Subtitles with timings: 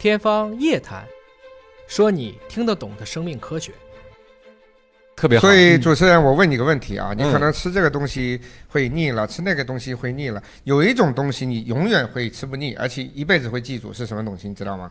[0.00, 1.04] 天方夜谭，
[1.86, 3.70] 说你听得懂的生命科学。
[5.14, 5.46] 特别好。
[5.46, 14.90] 所以主持人，我问你个问题啊，你嗯可能吃这个东西会腻了，吃那个东西会腻了，有一种东西你永远会吃不腻，而且一辈子会记住是什么东西，你知道吗？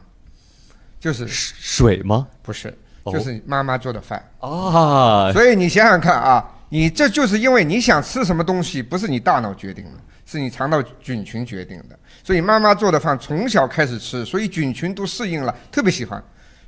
[0.99, 2.27] 就是水吗？
[2.43, 2.71] 不是，
[3.01, 4.23] 哦就是妈妈做的饭。
[4.37, 9.91] 啊，所以你想想看啊，你这就是因为你想吃什么东西，不是你大脑决定的，
[10.29, 11.97] 是你肠道菌群决定的。
[12.23, 16.21] 所以妈妈做的饭从小开始吃，所以菌群都适应了，特别喜欢，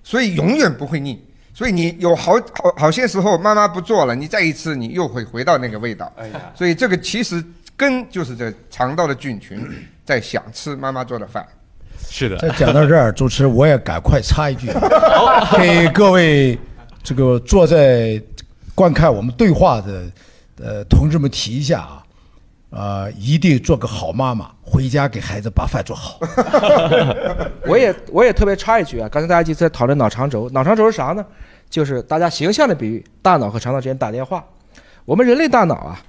[0.04, 1.24] 所以永远不会腻。
[1.54, 6.12] 所以你有好好好些时候妈妈不做了，你再一吃，你又会回到那个味道。
[6.16, 7.44] 哎呀，所以这个其实
[7.76, 9.62] 根就是这肠道的菌群
[10.04, 11.46] 在想吃妈妈做的饭。
[12.10, 14.68] 是的，这讲到这儿，主持我也赶快插一句，
[15.58, 16.58] 给各位
[17.04, 18.20] 这个坐在
[18.74, 20.10] 观看我们对话的
[20.58, 22.04] 呃同志们提一下啊，
[22.72, 26.20] 呃，一定做个好妈妈，回家给孩子把饭做好。
[27.68, 31.26] 我也我也特别插一句啊，刚才大家一直在讨论脑肠轴，脑肠轴是啥呢？
[31.70, 34.44] 就是大家形象的比喻，大脑和肠道之间打电话。
[35.04, 36.02] 我们人类大脑啊，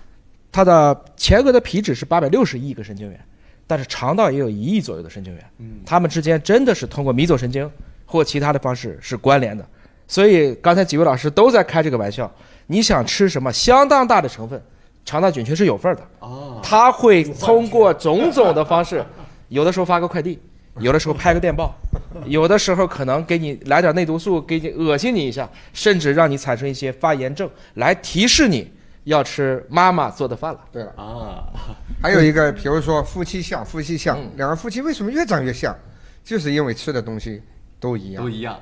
[0.52, 3.20] 它的前额的皮质是八百六十亿个神经元，
[3.66, 5.44] 但是肠道也有一亿左右的神经元，
[5.84, 7.68] 它们之间真的是通过迷走神经
[8.06, 9.66] 或其他的方式是关联的。
[10.06, 12.30] 所以刚才几位老师都在开这个玩笑，
[12.66, 14.60] 你想吃什么相当大的成分，
[15.04, 16.02] 肠道菌群是有份儿的。
[16.18, 19.04] 哦，他会通过种种的方式，
[19.48, 20.38] 有的时候发个快递，
[20.78, 21.74] 有的时候拍个电报，
[22.26, 28.70] 有的时候可能给你来点内毒素，给你恶心你一下，甚至让你产生一些发炎症，来提示你
[29.04, 30.60] 要吃妈妈做的饭了。
[30.72, 31.44] 对了，啊，
[32.00, 35.76] 还有一个，比如说夫妻相，夫妻相嗯，两个夫妻为什么越长越像？
[36.24, 37.42] 就是因为吃的东西
[37.80, 38.30] 都一样都。
[38.30, 38.56] 一样。